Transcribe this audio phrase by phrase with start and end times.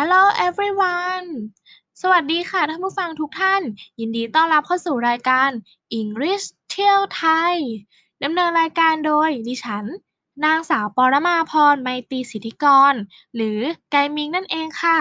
[0.00, 1.28] Hello everyone
[2.02, 3.62] สวัสดีค่ะท่านผู้ฟังทุกท่าน
[4.00, 5.50] ยินดีต้อนรับเข้าสู่รายการ
[6.00, 7.56] English เที่ยวไทย
[8.24, 9.84] ดำเนินรายการโดยดิฉัน
[10.44, 12.94] นางสาวปรมาพรไมตรีสิทธิกร
[13.36, 13.60] หรือ
[13.90, 14.98] ไกมิงนั่นเองค่ะ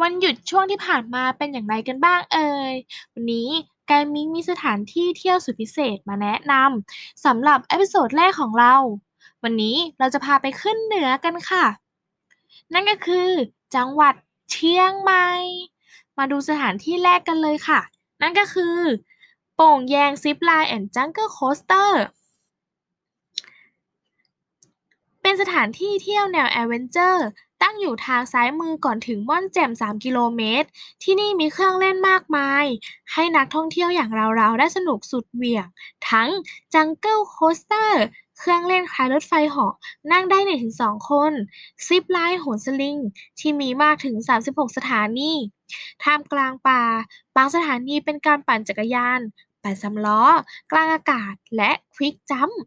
[0.00, 2.74] วันหยุดช่วงที่ผ่านมาเป็นอย่างไรกันบ้างเอ่ย
[3.12, 3.48] วันนี้
[3.88, 8.74] ไกมิงมีสถานที่เที่ยวสุดพิเศษมาแนะนำสำหรับ episode แรกของเรา
[9.42, 11.66] วันนี้เราจะพาไปขึ้นเหนือกันค่ะ
[12.72, 13.28] นั่นก็คือ
[13.74, 14.14] จังหวัด
[14.50, 15.26] เชียงใหม่
[16.18, 17.80] มาดูสถานที่แรกกันเลยค่ะ
[18.22, 18.78] นั่นก็คือ
[19.54, 22.04] โป่งแยง Zipline and Jungle Coaster
[25.22, 27.26] เป็นสถานที่เที่ยวแนว adventure
[27.64, 30.68] ตั้งอยู่ทางซ้ายมือก่อนถึงม่อนแจ่ม 3 กิโลเมตร
[31.02, 32.64] ที่นี่มีเครื่องเล่นมากมาย
[33.12, 35.66] ให้นักท่องเที่ยวอย่างเราๆ ได้สนุกสุดเหวี่ยง
[36.10, 36.28] ทั้ง
[36.74, 38.04] Jungle Coaster
[38.38, 39.74] เครื่องเล่นคล้ายรถไฟเหาะ
[40.12, 40.38] นั่งได้
[40.74, 41.32] 1-2 คน
[41.86, 42.96] Zipline โหนสลิง
[43.38, 45.32] ที่มีมากถึง 36 สถานี
[46.02, 46.82] ท่ามกลางป่า
[47.36, 49.20] บางสถานีเป็นการปั่นจักรยาน
[49.64, 50.20] ปั่นสามล้อ
[50.72, 52.60] กลางอากาศ และ Quick Jump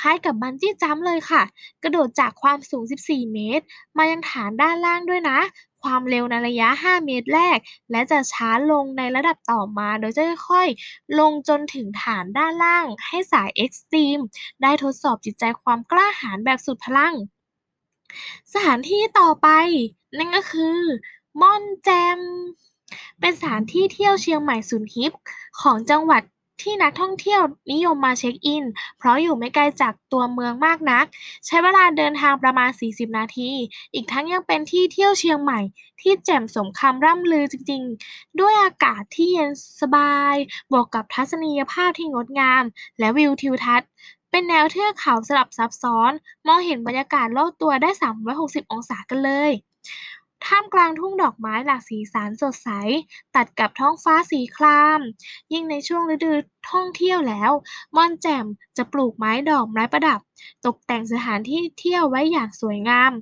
[0.00, 1.42] คล้ายกับบันจี้จัมป์เลยค่ะ
[1.82, 3.64] กระโดดจากความสูง 14 เมตร
[3.96, 5.38] มายังฐานด้านล่างด้วยนะ
[5.82, 7.58] ความเร็วในระยะ 5 เมตรแรก
[7.90, 14.18] และจะช้าลงในระดับต่อมา โดยจะค่อยๆ ลงจนถึงฐานด้านล่าง ให้สายเอ็กซ์ตรีม
[14.62, 17.14] ได้ทดสอบจิตใจความกล้าหาญแบบสุดพลัง
[18.52, 19.48] สถานที่ต่อไป
[20.18, 20.78] นั่นก็คือ
[21.40, 22.18] ม่อนแจม
[23.20, 25.12] เป็นสถานที่เที่ยวเชียงใหม่สุดฮิป
[25.60, 26.22] ของจังหวัด
[26.62, 28.64] ที่นักท่องเที่ยวนิยมมาเช็คอิน
[28.98, 31.04] เพราะอยู่ไม่ไกลจากตัวเมืองมากนัก
[31.46, 33.50] ใช้เวลาเดินทางประมาณ 40 นาที
[33.94, 35.60] อีกทั้งยังเป็นที่เที่ยวเชียงใหม่
[36.00, 40.34] ที่แจ่มสมคำร่ำลือจริงๆ ด้วยอากาศที่เย็นสบาย
[40.72, 42.64] บวกกับทัศนียภาพที่งดงาม
[42.98, 43.88] และวิวทิวทัศน์
[44.30, 46.12] เป็นแนวเทือกเขาสลับซับซ้อน
[46.46, 49.52] มองเห็นบรรยากาศรอบตัวได้ 360 องศากันเลย
[50.46, 52.68] ท่ามกลางทุ่งดอกไม้หลากสีสันสดใส
[53.36, 55.00] ตัดกับท้องฟ้าสีคราม
[55.52, 56.32] ยิ่งในช่วงฤดู
[56.70, 57.50] ท่องเที่ยวแล้ว
[57.96, 58.46] ม่อนแจ่ม
[58.76, 60.20] จะปลูกไม้ดอกไม้ประดับ
[60.66, 63.12] ตกแต่งสถานที่เที่ยวไว้อย่างสวยงาม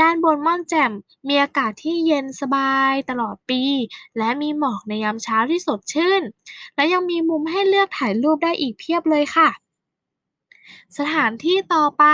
[0.00, 0.92] ด้านบนม่อนแจ่ม
[1.28, 3.62] มีอากาศที่เย็นสบายตลอดปี
[4.18, 6.22] และมีหมอกในยามเช้าที่สดชื่น
[6.76, 9.48] และยังมีมุมให้เลือกถ่ายรูปได้อีกเพียบเลยค่ะ
[10.98, 12.04] สถานที่ต่อไป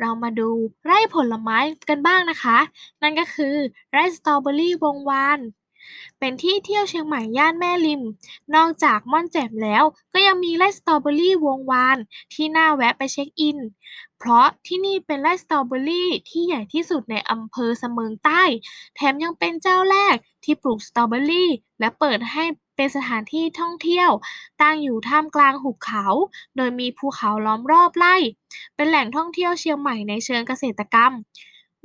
[0.00, 0.50] เรามาดู
[0.84, 2.58] ไร่ผลไม้กันบ้างนะคะ
[3.02, 3.56] นั่นก็คือ
[3.92, 5.40] ไร่สตรอเบอรี่วงวาน
[6.18, 8.02] เป็นที่เที่ยวเชียงใหม่ย่านแม่ริม
[8.54, 11.98] นอกจากม่อนแจ่มแล้ว ก็ยังมีไร่สตรอเบอรี่วงวาน
[12.34, 13.58] ที่น่าแวะไปเช็คอิน
[14.18, 18.42] เพราะที่นี่เป็นไร่สตรอเบอรี่ที่ใหญ่ที่สุดในอำเภอเสมิงใต้
[18.94, 21.50] แถมยังเป็นเจ้าแรกที่ปลูกสตรอเบอรี่
[21.80, 22.44] และเปิดให้
[22.78, 24.10] เป็นสถานที่ท่องเที่ยว
[24.62, 26.06] ตั้งอยู่ท่ามกลางหุบเขา
[26.56, 28.16] โดยมีภูเขาล้อมรอบไร่
[28.76, 31.12] เป็นแหล่งท่องเที่ยวเชียงใหม่ในเชิงเกษตรกรรม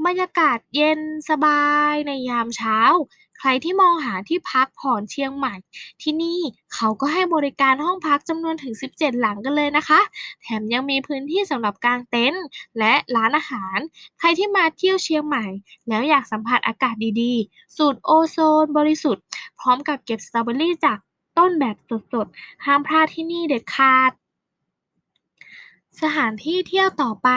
[0.05, 0.99] บรรยากาศเย็น
[1.29, 2.79] สบายในยามเช้า
[3.39, 5.55] ใครที่มองหาที่พักผ่อนเชียงใหม่
[6.01, 6.39] ที่นี่
[6.73, 10.01] เขาก็ให้บริการห้องพักจำนวนถึง 17 หลังกันเลยนะคะ
[10.41, 12.43] แถมยังมีพื้นที่สำหรับกางเต็นท์
[12.79, 13.77] และร้านอาหาร
[14.19, 15.45] ใครที่มาเที่ยวเชียงใหม่
[15.87, 19.23] แล้วอยากสัมผัสอากาศดีๆ สูดโอโซนบริสุทธิ์
[19.59, 20.97] พร้อมกับเก็บสตรอเบอรี่จาก
[21.37, 21.75] ต้นแบบ
[22.13, 24.11] สดๆ ห้ามพลาดที่นี่เด็ดขาด
[26.01, 27.29] สถานที่เที่ยวต่อไป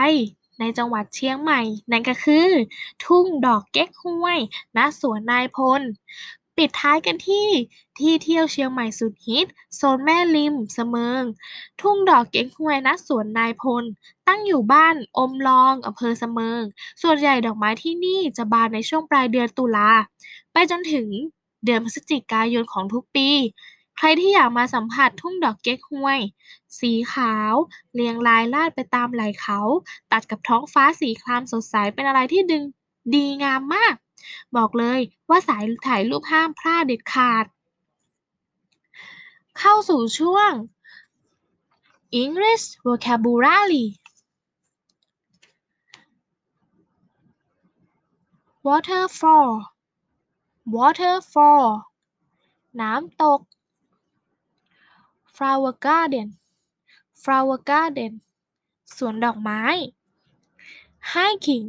[0.61, 2.49] ในจังหวัดเชียงใหม่ นั่นก็คือ
[3.05, 4.39] ทุ่งดอกเก๊กฮวย
[4.77, 5.83] ณสวนนายพล
[6.56, 7.49] ปิดท้ายกันที่
[7.99, 9.47] ที่เที่ยวเชียงใหม่สุดฮิต
[9.77, 11.22] โซนแม่ริมเสมิง
[11.81, 13.84] ทุ่งดอกเก๊กฮวยณสวนนายพล
[14.27, 16.62] ตั้งอยู่บ้านอมรองอำเภอเสมิง
[17.03, 19.91] ส่วนใหญ่ดอกไม้ที่นี่จะบานในช่วงปลายเดือนตุลา
[20.53, 21.09] ไปจนถึง
[21.65, 23.28] เดือนพฤศจิกายนของทุกปี
[23.97, 26.19] ใครที่อยากมาสัมผัสทุ่งดอกเก๊กฮวย
[26.81, 27.54] สีขาว
[27.94, 29.60] เรียงรายลาดไปตามไหล่เขา
[30.12, 32.62] ตัดกับท้องฟ้าสีครามสดใสเป็นอะไรที่ดึง
[33.14, 33.94] ดีงามมาก
[34.56, 37.44] บอกเลยว่าสายถ่ายรูปห้ามพลาดเด็ดขาด
[39.59, 40.53] เข้าสู่ช่วง
[42.22, 43.86] English Vocabulary
[48.66, 49.53] waterfall
[50.74, 51.68] waterfall
[52.80, 53.41] น้ำตก
[55.36, 56.28] flower garden
[57.22, 58.13] flower garden
[58.97, 59.63] สวนดอกไม้
[61.13, 61.66] hiking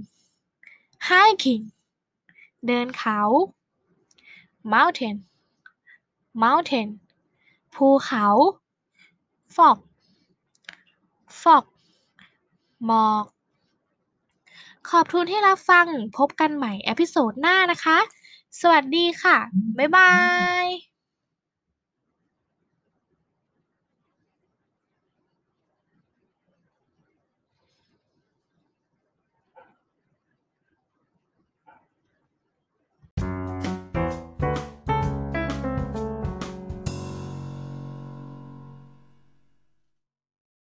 [1.08, 1.64] hiking
[2.68, 3.20] เดินเขา
[4.74, 5.16] mountain
[6.44, 6.88] mountain
[7.74, 8.28] ภูเขา
[9.56, 9.78] fog
[11.42, 11.64] fog
[12.86, 13.26] หมอก
[14.90, 17.98] ขอบคุณที่รับฟังพบกันใหม่ เอพิโซดหน้านะคะ
[18.62, 19.38] สวัสดีค่ะ
[19.78, 20.12] บ๊ายบา
[20.64, 20.97] ย